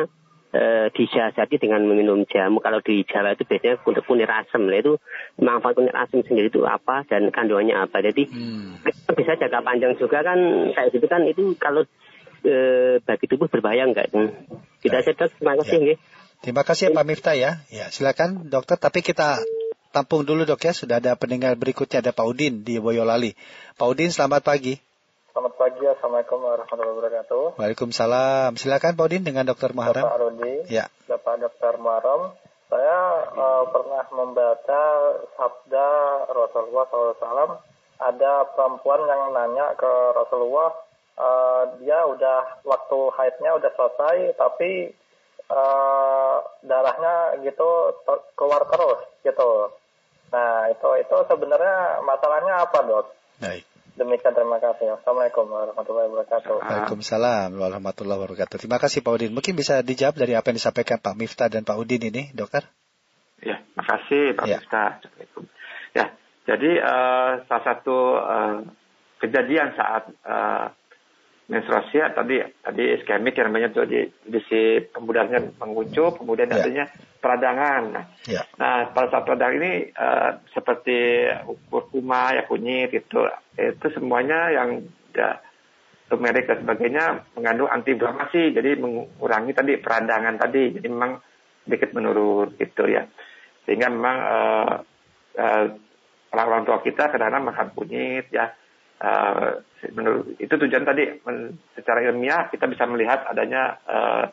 e, 0.51 0.63
disiasati 0.91 1.55
dengan 1.59 1.87
meminum 1.87 2.27
jamu. 2.27 2.59
Kalau 2.59 2.79
di 2.83 3.07
Jawa 3.07 3.35
itu 3.35 3.47
biasanya 3.47 3.79
untuk 3.87 4.03
kunir 4.03 4.27
asam 4.27 4.67
lah 4.67 4.79
itu 4.79 4.99
manfaat 5.39 5.75
kunir 5.79 5.95
asam 5.95 6.23
sendiri 6.23 6.51
itu 6.51 6.67
apa 6.67 7.07
dan 7.07 7.31
kandungannya 7.31 7.79
apa. 7.79 8.03
Jadi 8.03 8.27
hmm. 8.27 8.83
bisa 9.15 9.39
jaga 9.39 9.63
panjang 9.63 9.95
juga 9.95 10.19
kan. 10.23 10.39
Kayak 10.75 10.89
gitu 10.91 11.05
kan 11.07 11.21
itu 11.23 11.43
kalau 11.55 11.87
e, 12.43 12.55
bagi 13.03 13.25
tubuh 13.31 13.47
berbahaya 13.47 13.87
enggak? 13.87 14.11
Kita 14.83 14.99
aja 14.99 15.11
terima 15.15 15.55
kasih 15.63 15.95
ya. 15.95 15.97
Terima 16.43 16.67
kasih 16.67 16.91
Pak 16.91 17.07
Miftah 17.07 17.39
ya. 17.39 17.63
Ya, 17.71 17.87
silakan 17.87 18.51
dokter 18.51 18.75
tapi 18.75 18.99
kita 18.99 19.39
tampung 19.95 20.27
dulu 20.27 20.43
dok 20.43 20.59
ya. 20.67 20.75
Sudah 20.75 20.99
ada 20.99 21.15
pendengar 21.15 21.55
berikutnya 21.55 22.03
ada 22.03 22.11
Pak 22.11 22.27
Udin 22.27 22.67
di 22.67 22.83
Boyolali. 22.83 23.31
Pak 23.79 23.87
Udin 23.87 24.11
selamat 24.11 24.43
pagi. 24.43 24.75
Selamat 25.31 25.55
pagi, 25.55 25.87
Assalamualaikum 25.87 26.43
warahmatullahi 26.43 26.93
wabarakatuh. 26.99 27.43
Waalaikumsalam. 27.55 28.59
Silakan 28.59 28.91
Pak 28.99 29.05
Udin 29.07 29.23
dengan 29.23 29.47
Dokter 29.47 29.71
Muharram. 29.71 30.03
Bapak 30.03 30.19
Rudi, 30.19 30.67
ya. 30.67 30.91
Bapak 31.07 31.47
Dokter 31.47 31.79
Muharram. 31.79 32.35
Saya 32.67 32.99
uh, 33.31 33.63
pernah 33.71 34.03
membaca 34.11 34.83
sabda 35.39 35.89
Rasulullah 36.27 36.85
SAW. 36.91 37.55
Ada 38.03 38.51
perempuan 38.51 38.99
yang 39.07 39.31
nanya 39.31 39.79
ke 39.79 39.91
Rasulullah, 40.11 40.75
uh, 41.15 41.79
dia 41.79 42.03
udah 42.03 42.59
waktu 42.67 42.99
haidnya 43.15 43.55
udah 43.55 43.71
selesai, 43.79 44.35
tapi 44.35 44.91
uh, 45.53 46.37
darahnya 46.65 47.37
gitu 47.45 47.69
keluar 48.33 48.65
terus 48.65 48.99
gitu. 49.21 49.77
Nah, 50.33 50.65
itu 50.73 50.89
itu 50.97 51.17
sebenarnya 51.29 52.01
masalahnya 52.01 52.65
apa, 52.65 52.81
Dok? 52.81 53.05
Baik. 53.37 53.63
Demikian 53.93 54.33
terima 54.33 54.57
kasih. 54.57 54.97
Assalamualaikum 54.97 55.45
warahmatullahi 55.45 56.09
wabarakatuh. 56.09 56.65
Waalaikumsalam 56.65 57.53
warahmatullahi 57.53 58.19
wabarakatuh. 58.25 58.57
Terima 58.57 58.81
kasih 58.81 59.05
Pak 59.05 59.13
Udin. 59.13 59.31
Mungkin 59.37 59.53
bisa 59.53 59.85
dijawab 59.85 60.17
dari 60.17 60.33
apa 60.33 60.49
yang 60.49 60.57
disampaikan 60.57 60.97
Pak 60.97 61.13
Miftah 61.13 61.45
dan 61.53 61.61
Pak 61.61 61.77
Udin 61.77 62.01
ini, 62.01 62.33
dokter? 62.33 62.65
Ya, 63.45 63.61
makasih 63.77 64.33
Pak 64.33 64.45
ya. 64.49 64.57
Miftah. 64.57 64.91
Ya, 65.93 66.05
jadi 66.49 66.71
uh, 66.81 67.31
salah 67.45 67.63
satu 67.69 67.97
uh, 68.17 68.57
kejadian 69.21 69.77
saat 69.77 70.09
uh, 70.25 70.73
menstruasi 71.43 71.99
tadi 72.15 72.39
tadi 72.39 72.83
iskemik 72.95 73.35
yang 73.35 73.51
namanya 73.51 73.75
tuh 73.75 73.83
di, 73.83 74.07
di 74.23 74.39
si 74.47 74.79
pembudahannya 74.79 75.59
menguncup, 75.59 76.15
kemudian 76.23 76.47
yeah. 76.47 76.59
adanya 76.63 76.85
peradangan. 77.19 77.81
Nah, 77.91 78.05
yeah. 78.31 78.45
nah 78.55 78.87
pada 78.95 79.11
saat 79.11 79.23
peradangan 79.27 79.59
ini 79.59 79.73
uh, 79.91 80.39
seperti 80.55 81.27
kurkuma 81.67 82.31
ya 82.31 82.47
kunyit 82.47 82.95
itu 82.95 83.19
itu 83.59 83.87
semuanya 83.91 84.55
yang 84.55 84.87
ya, 85.11 85.43
turmeric 86.07 86.47
dan 86.47 86.63
sebagainya 86.63 87.05
mengandung 87.35 87.69
antiinflamasi, 87.71 88.55
jadi 88.55 88.79
mengurangi 88.79 89.51
tadi 89.51 89.73
peradangan 89.81 90.35
tadi, 90.39 90.79
jadi 90.79 90.87
memang 90.87 91.19
sedikit 91.67 91.91
menurun 91.95 92.55
gitu 92.55 92.87
ya. 92.87 93.03
Sehingga 93.67 93.87
memang 93.91 94.17
uh, 94.19 94.73
uh, 95.39 95.65
orang-orang 96.31 96.63
tua 96.67 96.79
kita 96.83 97.11
kadang-kadang 97.11 97.45
makan 97.51 97.67
kunyit 97.75 98.31
ya 98.31 98.51
Uh, 99.03 99.59
menurut 99.91 100.39
itu 100.39 100.55
tujuan 100.55 100.87
tadi 100.87 101.03
men, 101.27 101.59
secara 101.75 101.99
ilmiah 102.07 102.47
kita 102.47 102.71
bisa 102.71 102.87
melihat 102.87 103.27
adanya 103.27 103.75
uh, 103.83 104.25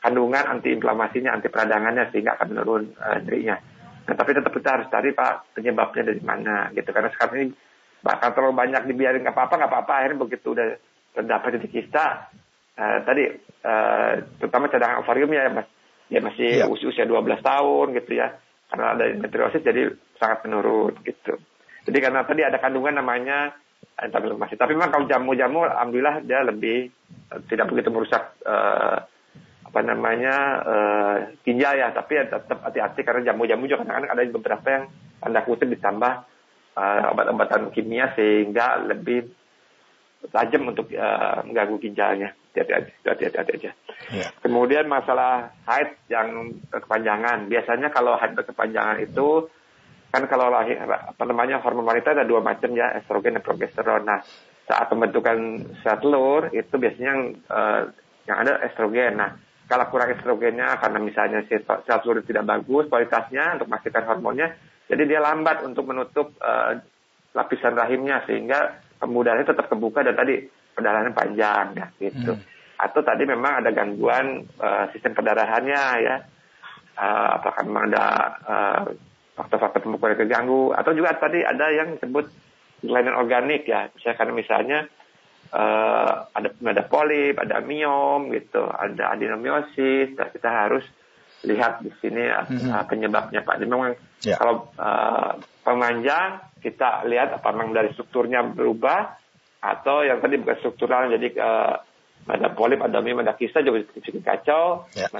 kandungan 0.00 0.56
antiinflamasinya, 0.56 1.36
anti 1.36 1.52
peradangannya 1.52 2.08
sehingga 2.08 2.40
akan 2.40 2.48
menurun 2.56 2.96
uh, 2.96 3.20
nyerinya. 3.20 3.60
Nah, 4.06 4.14
tapi 4.16 4.32
tetap 4.32 4.54
kita 4.56 4.68
harus 4.72 4.88
cari 4.88 5.12
pak 5.12 5.52
penyebabnya 5.52 6.14
dari 6.14 6.22
mana 6.24 6.70
gitu 6.72 6.88
karena 6.94 7.12
sekarang 7.12 7.34
ini 7.36 7.46
bahkan 8.00 8.30
terlalu 8.32 8.54
banyak 8.54 8.82
dibiarin 8.86 9.20
nggak 9.26 9.34
apa-apa 9.34 9.54
nggak 9.58 9.72
apa-apa 9.72 9.92
akhirnya 9.98 10.22
begitu 10.22 10.46
udah 10.54 10.68
terdapat 11.10 11.48
titik 11.58 11.72
kista 11.74 12.30
uh, 12.78 12.98
tadi 13.02 13.24
uh, 13.66 14.12
terutama 14.38 14.70
cadangan 14.70 15.02
ovarium 15.02 15.34
ya 15.34 15.50
mas 15.50 15.68
ya 16.06 16.20
masih 16.22 16.50
ya. 16.62 16.70
usia 16.70 16.86
usia 16.86 17.04
12 17.04 17.42
tahun 17.42 17.86
gitu 17.98 18.10
ya 18.14 18.30
karena 18.70 18.86
ada 18.94 19.04
endometriosis 19.10 19.62
jadi 19.62 19.90
sangat 20.18 20.46
menurun 20.46 20.94
gitu. 21.06 21.38
Jadi 21.86 21.98
karena 22.02 22.26
tadi 22.26 22.42
ada 22.42 22.58
kandungan 22.58 22.98
namanya 22.98 23.54
masih. 24.36 24.56
Tapi 24.60 24.72
memang 24.76 24.92
kalau 24.92 25.06
jamu-jamu, 25.08 25.64
alhamdulillah 25.64 26.20
dia 26.24 26.44
lebih 26.44 26.92
uh, 27.32 27.40
tidak 27.48 27.72
begitu 27.72 27.88
merusak 27.88 28.36
uh, 28.44 29.00
apa 29.66 29.80
namanya 29.82 30.36
uh, 30.62 31.16
ginjal 31.42 31.74
ya. 31.76 31.92
Tapi 31.92 32.12
ya 32.16 32.24
tetap 32.28 32.60
hati-hati 32.60 33.00
karena 33.02 33.32
jamu-jamu 33.32 33.64
juga 33.64 33.84
kadang-kadang 33.84 34.12
ada 34.12 34.22
beberapa 34.36 34.66
yang 34.68 34.84
tanda 35.20 35.40
kutip 35.48 35.68
ditambah 35.72 36.12
uh, 36.76 37.12
obat-obatan 37.16 37.72
kimia 37.72 38.12
sehingga 38.12 38.84
lebih 38.84 39.32
tajam 40.28 40.68
untuk 40.68 40.92
uh, 40.92 41.40
mengganggu 41.48 41.76
ginjalnya. 41.80 42.36
Hati-hati 42.56 43.36
aja. 43.36 43.70
Ya. 44.12 44.28
Kemudian 44.40 44.88
masalah 44.88 45.52
haid 45.68 45.92
yang 46.08 46.56
kepanjangan. 46.72 47.52
Biasanya 47.52 47.92
kalau 47.92 48.16
haid 48.16 48.32
berkepanjangan 48.32 48.96
itu 49.04 49.52
kan 50.16 50.24
kalau 50.32 50.48
lahir 50.48 50.80
apa 50.80 51.22
namanya 51.28 51.60
hormon 51.60 51.84
wanita 51.84 52.16
ada 52.16 52.24
dua 52.24 52.40
macam 52.40 52.72
ya 52.72 52.96
estrogen 52.96 53.36
dan 53.36 53.44
progesteron. 53.44 54.08
Nah 54.08 54.24
saat 54.64 54.88
pembentukan 54.88 55.68
sel 55.84 56.00
telur 56.00 56.48
itu 56.56 56.74
biasanya 56.80 57.08
yang 57.12 57.22
uh, 57.52 57.82
yang 58.24 58.36
ada 58.40 58.64
estrogen. 58.64 59.20
Nah 59.20 59.36
kalau 59.68 59.84
kurang 59.92 60.16
estrogennya 60.16 60.80
karena 60.80 60.98
misalnya 61.04 61.44
sel 61.44 61.98
telur 62.00 62.24
tidak 62.24 62.48
bagus 62.48 62.88
kualitasnya 62.88 63.60
untuk 63.60 63.68
memastikan 63.68 64.08
hormonnya, 64.08 64.56
jadi 64.88 65.02
dia 65.04 65.20
lambat 65.20 65.60
untuk 65.68 65.84
menutup 65.84 66.32
uh, 66.40 66.80
lapisan 67.36 67.76
rahimnya 67.76 68.24
sehingga 68.24 68.80
kemudahannya 68.96 69.44
tetap 69.44 69.68
kebuka 69.68 70.00
dan 70.00 70.16
tadi 70.16 70.48
perdarahannya 70.72 71.12
panjang 71.12 71.66
ya 71.76 71.86
gitu. 72.00 72.32
Hmm. 72.32 72.44
Atau 72.80 73.04
tadi 73.04 73.28
memang 73.28 73.60
ada 73.60 73.70
gangguan 73.72 74.48
uh, 74.56 74.88
sistem 74.96 75.12
perdarahannya 75.12 75.82
ya. 76.00 76.16
Uh, 76.96 77.28
apakah 77.36 77.60
memang 77.68 77.92
ada 77.92 78.04
uh, 78.48 78.84
faktor-faktor 79.36 79.84
pembekuan 79.84 80.16
yang 80.16 80.20
terganggu 80.24 80.72
atau 80.72 80.96
juga 80.96 81.12
tadi 81.20 81.44
ada 81.44 81.68
yang 81.68 82.00
disebut 82.00 82.26
kelainan 82.80 83.20
organik 83.20 83.68
ya. 83.68 83.92
Misalkan 83.92 84.32
misalnya 84.32 84.88
uh, 85.52 86.26
ada 86.32 86.48
ada 86.56 86.82
polip 86.88 87.36
ada 87.36 87.60
miom 87.60 88.32
gitu 88.32 88.64
ada 88.64 89.12
adenomiosis. 89.12 90.16
Dan 90.16 90.32
kita 90.32 90.48
harus 90.48 90.84
lihat 91.44 91.84
di 91.84 91.92
sini 92.00 92.24
mm-hmm. 92.26 92.72
uh, 92.72 92.84
penyebabnya. 92.88 93.44
Pak 93.44 93.60
jadi 93.60 93.68
memang 93.68 93.92
yeah. 94.24 94.40
kalau 94.40 94.72
uh, 94.80 95.36
pemanjang 95.60 96.40
kita 96.64 97.04
lihat 97.04 97.36
apa 97.36 97.48
memang 97.52 97.76
dari 97.76 97.92
strukturnya 97.92 98.42
berubah 98.42 99.20
atau 99.60 100.00
yang 100.00 100.24
tadi 100.24 100.40
bukan 100.40 100.56
struktural 100.64 101.12
jadi 101.12 101.28
uh, 101.36 101.76
ada 102.26 102.50
polip 102.50 102.82
ada 102.82 102.98
miom 103.04 103.22
ada 103.22 103.36
kista 103.36 103.60
juga 103.60 103.84
bikin 103.84 104.24
kacau. 104.24 104.88
Yeah 104.96 105.12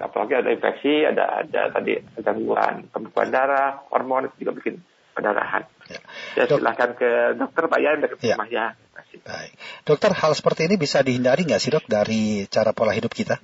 apalagi 0.00 0.34
ada 0.40 0.50
infeksi, 0.50 1.04
ada 1.04 1.44
ada 1.44 1.70
tadi 1.70 2.00
gangguan 2.18 2.88
pembekuan 2.88 3.28
darah, 3.28 3.84
hormon 3.92 4.32
itu 4.32 4.48
juga 4.48 4.56
bikin 4.56 4.80
pendarahan. 5.14 5.68
Ya. 5.90 6.00
ya 6.38 6.44
silahkan 6.48 6.96
ke 6.96 7.36
dokter 7.36 7.66
Pak 7.66 7.80
ya, 7.82 7.90
ke 7.98 8.16
ya. 8.24 8.34
rumah 8.38 8.48
ya. 8.48 8.66
Baik. 9.10 9.52
Dokter, 9.84 10.12
hal 10.14 10.32
seperti 10.36 10.70
ini 10.70 10.76
bisa 10.78 11.02
dihindari 11.02 11.44
nggak 11.44 11.60
sih 11.60 11.72
dok 11.72 11.84
dari 11.90 12.46
cara 12.46 12.70
pola 12.70 12.94
hidup 12.94 13.10
kita? 13.10 13.36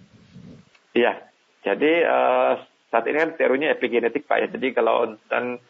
Iya, 0.96 1.20
jadi 1.60 1.92
uh, 2.06 2.52
saat 2.88 3.04
ini 3.10 3.18
kan 3.18 3.30
teorinya 3.36 3.68
epigenetik 3.74 4.24
Pak 4.24 4.38
ya. 4.40 4.46
Jadi 4.48 4.72
kalau 4.72 5.18
dan 5.28 5.60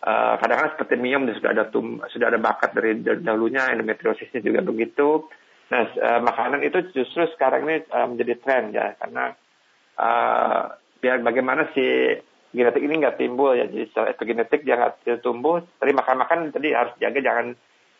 uh, 0.00 0.34
kadang-kadang 0.40 0.72
seperti 0.78 0.94
miom 0.96 1.28
sudah 1.28 1.50
ada 1.52 1.64
tum, 1.68 2.00
sudah 2.08 2.32
ada 2.32 2.40
bakat 2.40 2.72
dari 2.72 3.02
dahulunya 3.02 3.74
endometriosisnya 3.74 4.40
juga 4.40 4.64
begitu. 4.64 5.28
Nah, 5.70 5.84
uh, 5.86 6.20
makanan 6.24 6.64
itu 6.64 6.94
justru 6.94 7.28
sekarang 7.36 7.66
ini 7.68 7.76
uh, 7.90 8.06
menjadi 8.08 8.34
tren 8.40 8.64
ya 8.72 8.96
karena 8.96 9.34
uh, 10.00 10.72
biar 11.04 11.20
bagaimana 11.20 11.68
si 11.76 12.16
genetik 12.50 12.82
ini 12.82 13.04
nggak 13.04 13.18
timbul 13.20 13.52
ya. 13.54 13.68
Jadi 13.68 13.84
secara 13.92 14.16
epigenetik 14.16 14.64
dia 14.64 14.80
nggak 14.80 15.20
tumbuh. 15.20 15.60
Tapi 15.78 15.92
makan-makan 15.92 16.50
tadi 16.50 16.72
harus 16.72 16.96
jaga 16.98 17.20
jangan 17.20 17.46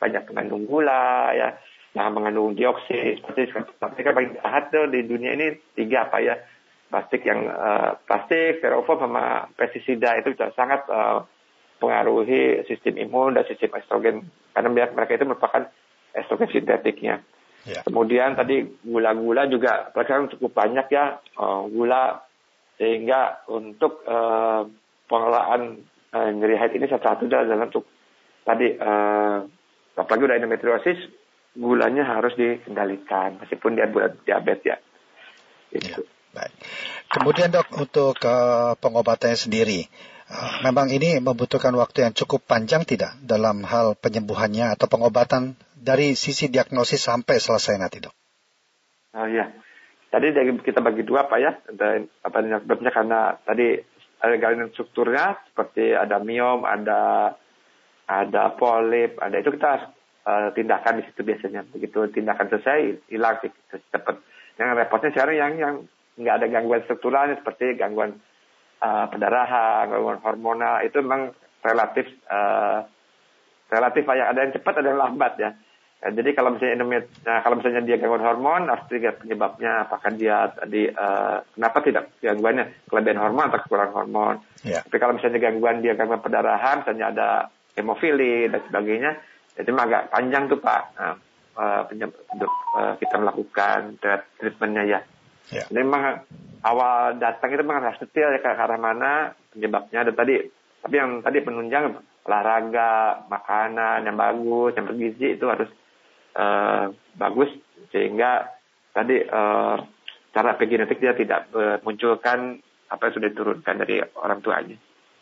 banyak 0.01 0.23
mengandung 0.33 0.65
gula 0.65 1.37
ya. 1.37 1.49
Jangan 1.91 2.13
mengandung 2.15 2.55
dioksid 2.55 3.19
seperti 3.19 3.51
plastik 3.51 4.03
kan 4.07 4.15
paling 4.15 4.33
jahat 4.39 4.71
tuh 4.71 4.87
di 4.89 5.05
dunia 5.05 5.35
ini. 5.35 5.59
Tiga 5.75 6.09
apa 6.09 6.23
ya? 6.23 6.39
Plastik 6.91 7.23
yang 7.23 7.47
uh, 7.47 7.99
plastik 8.03 8.59
styrofoam 8.59 8.99
sama 9.07 9.47
pestisida 9.55 10.19
itu 10.19 10.35
sangat 10.59 10.87
uh, 10.91 11.23
pengaruhi 11.79 12.67
sistem 12.67 12.99
imun 12.99 13.39
dan 13.39 13.47
sistem 13.47 13.75
estrogen. 13.79 14.17
Karena 14.55 14.69
mereka 14.91 15.15
itu 15.15 15.27
merupakan 15.27 15.71
estrogen 16.15 16.51
sintetiknya. 16.51 17.23
Ya. 17.69 17.85
Kemudian 17.85 18.41
tadi 18.41 18.65
gula-gula 18.81 19.45
juga 19.51 19.93
sekarang 19.93 20.33
cukup 20.33 20.57
banyak 20.57 20.87
ya 20.89 21.21
uh, 21.37 21.69
gula 21.69 22.25
sehingga 22.81 23.45
untuk 23.53 24.01
uh, 24.09 24.65
pengelolaan 25.05 25.85
uh, 26.17 26.31
nyeri 26.33 26.57
haid 26.57 26.73
ini 26.81 26.89
salah 26.89 27.13
satu 27.13 27.29
dalam 27.29 27.69
untuk 27.69 27.85
tadi 28.49 28.73
uh, 28.81 29.45
apalagi 30.01 30.25
udah 30.25 30.37
endometriosis 30.41 30.99
gulanya 31.53 32.09
harus 32.09 32.33
dikendalikan 32.41 33.37
meskipun 33.45 33.77
dia 33.77 33.93
buat 33.93 34.25
diabetes 34.25 34.65
ya. 34.65 34.77
Itu. 35.71 36.01
Ya. 36.01 36.09
Baik. 36.31 36.53
Kemudian 37.11 37.51
dok 37.51 37.69
untuk 37.75 38.15
uh, 38.23 38.79
pengobatannya 38.79 39.35
sendiri, 39.35 39.91
uh, 40.31 40.63
memang 40.63 40.87
ini 40.95 41.19
membutuhkan 41.19 41.75
waktu 41.75 42.07
yang 42.07 42.15
cukup 42.15 42.47
panjang 42.47 42.87
tidak 42.87 43.19
dalam 43.19 43.67
hal 43.67 43.99
penyembuhannya 43.99 44.71
atau 44.79 44.87
pengobatan 44.87 45.59
dari 45.81 46.13
sisi 46.13 46.53
diagnosis 46.53 47.01
sampai 47.01 47.41
selesai 47.41 47.75
nanti 47.81 47.99
dok? 48.05 48.15
Oh 49.17 49.27
iya, 49.27 49.51
tadi 50.13 50.31
kita 50.61 50.85
bagi 50.85 51.03
dua 51.03 51.27
pak 51.27 51.39
ya, 51.41 51.53
dan 51.73 52.07
apa 52.23 52.39
penyebabnya 52.45 52.93
karena 52.95 53.21
tadi 53.43 53.81
ada 54.21 54.69
strukturnya 54.77 55.41
seperti 55.51 55.97
ada 55.97 56.21
miom, 56.21 56.69
ada 56.69 57.33
ada 58.05 58.43
polip, 58.55 59.17
ada 59.17 59.41
itu 59.41 59.51
kita 59.57 59.97
uh, 60.29 60.49
tindakan 60.53 61.01
di 61.01 61.05
situ 61.09 61.25
biasanya. 61.25 61.65
Begitu 61.73 62.13
tindakan 62.13 62.53
selesai 62.53 63.09
hilang 63.09 63.41
sih 63.41 63.51
cepat. 63.71 64.21
Yang 64.61 64.69
repotnya 64.77 65.11
sekarang 65.17 65.37
yang 65.41 65.53
yang 65.57 65.75
nggak 66.21 66.37
ada 66.37 66.47
gangguan 66.53 66.85
strukturalnya 66.85 67.41
seperti 67.41 67.81
gangguan 67.81 68.21
uh, 68.85 69.07
pendarahan, 69.09 69.89
gangguan 69.89 70.21
hormonal 70.21 70.85
itu 70.85 71.01
memang 71.01 71.33
relatif 71.65 72.07
uh, 72.29 72.85
relatif 73.71 74.05
ya 74.05 74.35
ada 74.35 74.45
yang 74.45 74.53
cepat 74.53 74.75
ada 74.85 74.89
yang 74.93 75.01
lambat 75.01 75.33
ya. 75.41 75.51
Ya 76.01 76.09
jadi 76.17 76.31
kalau 76.33 76.57
misalnya 76.57 77.05
nah, 77.29 77.45
kalau 77.45 77.61
misalnya 77.61 77.85
dia 77.85 78.01
gangguan 78.01 78.25
hormon 78.25 78.73
harus 78.73 78.89
dilihat 78.89 79.21
penyebabnya 79.21 79.85
apakah 79.85 80.11
dia 80.17 80.49
tadi 80.57 80.89
uh, 80.89 81.45
kenapa 81.53 81.79
tidak 81.85 82.05
gangguannya 82.25 82.65
kelebihan 82.89 83.21
hormon 83.21 83.49
atau 83.53 83.61
kekurangan 83.65 83.95
hormon. 83.95 84.37
Yeah. 84.65 84.81
Tapi 84.89 84.97
kalau 84.97 85.17
misalnya 85.21 85.39
gangguan 85.45 85.85
dia 85.85 85.93
gangguan 85.93 86.25
pendarahan, 86.25 86.81
misalnya 86.85 87.07
ada 87.13 87.29
hemofili 87.77 88.49
dan 88.49 88.61
sebagainya, 88.65 89.11
itu 89.61 89.71
mah 89.77 89.85
agak 89.85 90.03
panjang 90.09 90.45
tuh 90.49 90.59
pak. 90.59 90.83
Nah, 90.97 91.15
uh, 91.61 91.83
untuk 92.33 92.53
uh, 92.77 92.95
kita 92.97 93.17
melakukan 93.21 93.79
treatmentnya 94.41 94.85
ya. 94.89 95.01
Ya. 95.53 95.65
Jadi 95.69 95.81
memang 95.85 96.25
awal 96.65 97.21
datang 97.21 97.53
itu 97.53 97.61
memang 97.61 97.93
harus 97.93 98.01
detail 98.01 98.33
ya 98.33 98.41
ke 98.41 98.49
arah 98.49 98.81
mana 98.81 99.37
penyebabnya 99.51 100.07
dan 100.07 100.15
tadi 100.15 100.37
tapi 100.81 100.95
yang 100.97 101.21
tadi 101.21 101.45
penunjang 101.45 101.93
olahraga, 102.25 103.25
makanan 103.29 104.05
yang 104.05 104.17
bagus, 104.17 104.77
yang 104.77 104.87
bergizi 104.89 105.37
itu 105.37 105.45
harus 105.49 105.69
uh, 106.35 106.93
bagus 107.17 107.51
sehingga 107.91 108.51
tadi 108.95 109.23
uh, 109.23 109.77
cara 110.31 110.49
epigenetik 110.55 111.03
dia 111.03 111.15
tidak 111.15 111.51
memunculkan 111.51 112.63
apa 112.91 113.03
yang 113.07 113.15
sudah 113.15 113.29
diturunkan 113.31 113.75
dari 113.79 114.03
orang 114.19 114.43
tuanya. 114.43 114.77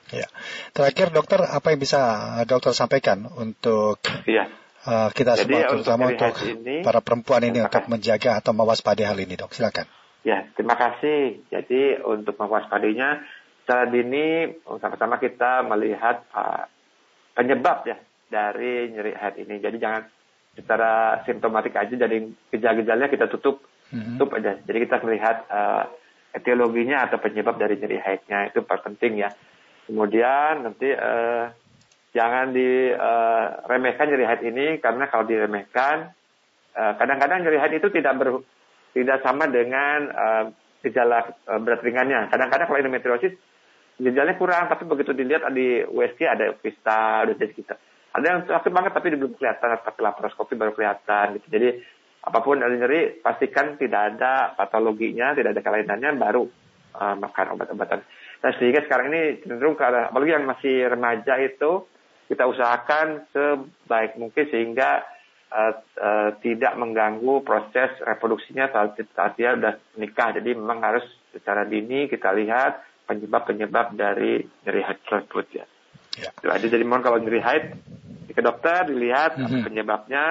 Ya. 0.09 0.29
Terakhir 0.73 1.12
dokter 1.12 1.44
apa 1.44 1.68
yang 1.68 1.81
bisa 1.81 2.01
dokter 2.49 2.73
sampaikan 2.73 3.29
untuk 3.29 4.01
ya. 4.25 4.49
uh, 4.88 5.12
kita 5.12 5.37
Jadi, 5.37 5.53
semua 5.53 5.68
terutama 5.68 6.05
untuk, 6.09 6.33
untuk 6.33 6.49
ini, 6.49 6.77
para 6.81 7.01
perempuan 7.05 7.42
ini 7.44 7.61
untuk 7.61 7.85
menjaga 7.92 8.40
atau 8.40 8.57
mewaspadai 8.57 9.05
hal 9.05 9.18
ini 9.21 9.37
dok 9.37 9.53
silakan. 9.53 9.85
Ya, 10.25 10.49
terima 10.57 10.81
kasih. 10.81 11.44
Jadi 11.53 12.01
untuk 12.05 12.40
mewaspadainya 12.40 13.21
secara 13.62 13.85
dini 13.92 14.49
sama-sama 14.81 15.21
kita 15.21 15.61
melihat 15.68 16.25
uh, 16.33 16.64
penyebab 17.37 17.85
ya 17.85 18.01
dari 18.33 18.88
nyeri 18.88 19.12
head 19.12 19.37
ini. 19.37 19.61
Jadi 19.61 19.77
jangan 19.77 20.09
secara 20.59 21.23
simptomatik 21.23 21.79
aja 21.79 21.94
jadi 21.94 22.27
gejala-gejalanya 22.51 23.07
kita 23.07 23.31
tutup 23.31 23.62
mm-hmm. 23.94 24.18
tutup 24.18 24.35
aja. 24.35 24.59
Jadi 24.66 24.79
kita 24.83 24.99
melihat 25.07 25.47
uh, 25.47 25.87
etiologinya 26.35 27.07
atau 27.07 27.23
penyebab 27.23 27.57
dari 27.57 27.79
nyeri 27.79 28.03
headnya 28.03 28.51
itu 28.51 28.66
penting 28.66 29.23
ya. 29.23 29.31
Kemudian 29.87 30.66
nanti 30.66 30.90
uh, 30.90 31.55
jangan 32.11 32.51
diremehkan 32.51 34.05
uh, 34.05 34.11
nyeri 34.11 34.27
head 34.27 34.42
ini 34.42 34.66
karena 34.83 35.07
kalau 35.07 35.25
diremehkan 35.25 36.12
kadang-kadang 36.79 37.42
nyeri 37.42 37.59
head 37.59 37.75
itu 37.75 37.90
tidak 37.90 38.14
ber, 38.14 38.38
tidak 38.94 39.18
sama 39.23 39.51
dengan 39.51 39.99
uh, 40.14 40.44
gejala 40.83 41.35
uh, 41.49 41.59
berat 41.59 41.83
ringannya. 41.83 42.31
Kadang-kadang 42.31 42.66
kalau 42.71 42.79
endometriosis 42.79 43.35
gejalanya 43.99 44.38
kurang, 44.38 44.71
tapi 44.71 44.87
begitu 44.87 45.11
dilihat 45.11 45.51
di 45.51 45.83
USG 45.83 46.23
ada 46.23 46.55
vista, 46.62 47.27
ada 47.27 47.35
kita. 47.35 47.75
Ada 48.19 48.27
yang 48.27 48.41
sakit 48.51 48.71
banget 48.75 48.93
tapi 48.93 49.15
belum 49.15 49.39
kelihatan, 49.39 49.79
tapi 49.79 49.99
laparoskopi 50.03 50.59
baru 50.59 50.75
kelihatan 50.75 51.39
gitu. 51.39 51.47
Jadi 51.55 51.69
apa 52.19 52.39
pun 52.43 52.61
ada 52.61 52.75
nyeri, 52.75 53.23
pastikan 53.23 53.79
tidak 53.79 54.15
ada 54.15 54.53
patologinya, 54.59 55.33
tidak 55.33 55.55
ada 55.55 55.63
kelainannya, 55.63 56.11
baru 56.19 56.45
uh, 56.99 57.15
makan 57.17 57.57
obat-obatan. 57.57 58.03
Nah 58.43 58.51
sehingga 58.59 58.85
sekarang 58.85 59.15
ini 59.15 59.23
cenderung 59.47 59.79
ke 59.79 59.85
arah, 59.87 60.11
apalagi 60.11 60.35
yang 60.35 60.45
masih 60.45 60.91
remaja 60.91 61.39
itu, 61.41 61.87
kita 62.29 62.45
usahakan 62.45 63.25
sebaik 63.33 64.21
mungkin 64.21 64.45
sehingga 64.53 65.07
uh, 65.49 65.73
uh, 65.97 66.31
tidak 66.45 66.77
mengganggu 66.77 67.41
proses 67.41 67.97
reproduksinya 68.05 68.69
saat, 68.69 69.01
saat 69.17 69.33
dia 69.41 69.57
sudah 69.57 69.81
menikah. 69.97 70.37
Jadi 70.37 70.51
memang 70.53 70.85
harus 70.85 71.05
secara 71.33 71.65
dini 71.65 72.11
kita 72.11 72.35
lihat 72.37 72.85
penyebab-penyebab 73.09 73.97
dari 73.97 74.45
nyeri 74.69 74.83
haid 74.85 75.01
tersebut 75.09 75.47
ya. 75.57 75.65
ya. 76.21 76.31
Aja. 76.53 76.67
Jadi 76.69 76.85
mohon 76.85 77.01
kalau 77.01 77.17
nyeri 77.17 77.41
haid 77.41 77.65
ke 78.38 78.42
dokter 78.46 78.87
dilihat 78.87 79.35
mm 79.35 79.46
-hmm. 79.51 79.62
penyebabnya. 79.66 80.24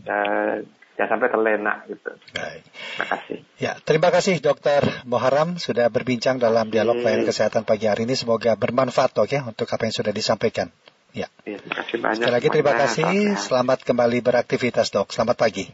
Uh, 0.00 0.64
jangan 0.96 1.18
sampai 1.18 1.28
terlena 1.28 1.74
gitu. 1.90 2.10
Baik. 2.32 2.62
Terima 2.64 3.06
kasih. 3.12 3.38
Ya, 3.60 3.72
terima 3.82 4.08
kasih 4.14 4.34
Dokter 4.40 4.82
Muharam 5.04 5.58
sudah 5.58 5.90
berbincang 5.90 6.38
dalam 6.38 6.70
dialog 6.70 7.02
layanan 7.02 7.26
kesehatan 7.26 7.66
pagi 7.66 7.90
hari 7.90 8.06
ini. 8.06 8.14
Semoga 8.14 8.54
bermanfaat 8.54 9.12
dok 9.12 9.28
ya 9.30 9.42
untuk 9.44 9.66
apa 9.70 9.86
yang 9.86 9.94
sudah 9.94 10.14
disampaikan. 10.14 10.70
Ya. 11.14 11.30
ya 11.46 11.62
terima 11.62 11.76
kasih 11.82 11.96
banyak. 11.98 12.22
Sekali 12.22 12.34
lagi 12.34 12.48
terima 12.50 12.74
kasih. 12.74 13.14
Selamat 13.38 13.78
kembali 13.86 14.18
beraktivitas 14.22 14.90
dok. 14.90 15.14
Selamat 15.14 15.36
pagi. 15.38 15.70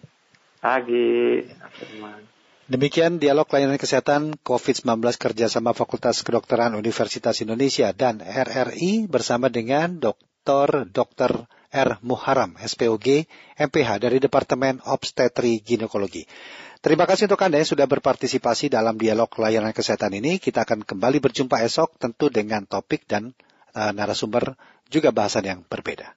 Pagi. 0.61 1.49
Demikian 2.71 3.19
dialog 3.19 3.51
layanan 3.51 3.81
kesehatan 3.81 4.39
COVID-19 4.47 5.03
kerjasama 5.19 5.75
Fakultas 5.75 6.23
Kedokteran 6.23 6.79
Universitas 6.79 7.43
Indonesia 7.43 7.91
dan 7.91 8.23
RRI 8.23 9.11
bersama 9.11 9.51
dengan 9.51 9.99
Dr. 9.99 10.30
Dr. 10.91 11.47
R. 11.71 11.91
Muharam, 12.03 12.59
SPOG, 12.59 13.31
MPH 13.55 13.91
dari 14.03 14.19
Departemen 14.19 14.83
Obstetri 14.91 15.63
Ginekologi. 15.63 16.27
Terima 16.81 17.05
kasih 17.05 17.29
untuk 17.29 17.45
Anda 17.45 17.61
yang 17.61 17.69
sudah 17.69 17.85
berpartisipasi 17.85 18.73
dalam 18.73 18.97
dialog 18.97 19.29
layanan 19.37 19.77
kesehatan 19.77 20.17
ini. 20.17 20.41
Kita 20.41 20.65
akan 20.65 20.83
kembali 20.83 21.21
berjumpa 21.21 21.61
esok 21.61 22.01
tentu 22.01 22.33
dengan 22.33 22.65
topik 22.65 23.05
dan 23.05 23.37
uh, 23.77 23.93
narasumber 23.93 24.57
juga 24.89 25.13
bahasan 25.13 25.45
yang 25.45 25.61
berbeda. 25.69 26.17